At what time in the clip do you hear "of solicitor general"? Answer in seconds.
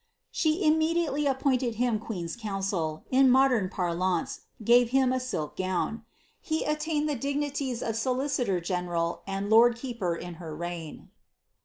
7.83-9.21